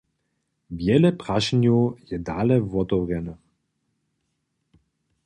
[0.77, 3.39] Wjele prašenjow je dale wotewrjenych.